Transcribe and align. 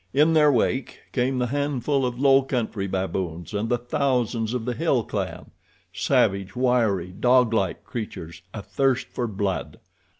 In 0.15 0.33
their 0.33 0.51
wake 0.51 1.01
came 1.11 1.37
the 1.37 1.45
handful 1.53 2.07
of 2.07 2.17
low 2.19 2.41
country 2.41 2.87
baboons 2.87 3.53
and 3.53 3.69
the 3.69 3.77
thousands 3.77 4.55
of 4.55 4.65
the 4.65 4.73
hill 4.73 5.03
clan—savage, 5.03 6.55
wiry, 6.55 7.11
dog 7.11 7.53
like 7.53 7.83
creatures, 7.83 8.41
athirst 8.51 9.05
for 9.09 9.27
blood. 9.27 9.79